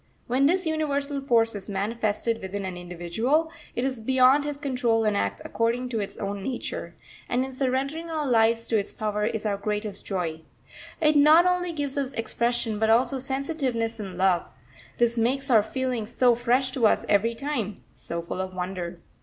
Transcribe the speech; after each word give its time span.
When 0.25 0.47
this 0.47 0.65
universal 0.65 1.21
force 1.21 1.53
is 1.53 1.69
manifested 1.69 2.41
within 2.41 2.65
an 2.65 2.75
individual, 2.75 3.51
it 3.75 3.85
is 3.85 4.01
beyond 4.01 4.43
his 4.43 4.59
control 4.59 5.03
and 5.05 5.15
acts 5.15 5.43
according 5.45 5.89
to 5.89 5.99
its 5.99 6.17
own 6.17 6.41
nature; 6.41 6.95
and 7.29 7.45
in 7.45 7.51
surrendering 7.51 8.09
our 8.09 8.25
lives 8.25 8.65
to 8.69 8.79
its 8.79 8.93
power 8.93 9.25
is 9.27 9.45
our 9.45 9.57
greatest 9.57 10.03
joy. 10.03 10.41
It 10.99 11.15
not 11.15 11.45
only 11.45 11.71
gives 11.71 11.99
us 11.99 12.13
expression, 12.13 12.79
but 12.79 12.89
also 12.89 13.19
sensitiveness 13.19 13.99
and 13.99 14.17
love; 14.17 14.47
this 14.97 15.19
makes 15.19 15.51
our 15.51 15.61
feelings 15.61 16.15
so 16.15 16.33
fresh 16.33 16.71
to 16.71 16.87
us 16.87 17.05
every 17.07 17.35
time, 17.35 17.83
so 17.95 18.23
full 18.23 18.41
of 18.41 18.55
wonder. 18.55 18.99